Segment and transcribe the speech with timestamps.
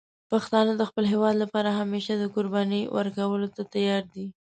[0.31, 4.25] پښتانه د خپل هېواد لپاره همیشه د قربانی ورکولو ته تیار دي.